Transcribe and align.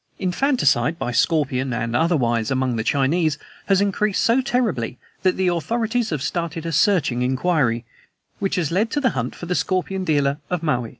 "Infanticide, 0.17 0.97
by 0.97 1.11
scorpion 1.11 1.73
and 1.73 1.95
otherwise, 1.95 2.49
among 2.49 2.75
the 2.75 2.83
Chinese, 2.83 3.37
has 3.67 3.81
increased 3.81 4.23
so 4.23 4.41
terribly 4.41 4.97
that 5.21 5.37
the 5.37 5.47
authorities 5.47 6.09
have 6.09 6.23
started 6.23 6.65
a 6.65 6.71
searching 6.71 7.21
inquiry, 7.21 7.85
which 8.39 8.55
has 8.55 8.71
led 8.71 8.89
to 8.89 8.99
the 8.99 9.11
hunt 9.11 9.35
for 9.35 9.45
the 9.45 9.53
scorpion 9.53 10.03
dealer 10.03 10.39
of 10.49 10.63
Maui. 10.63 10.89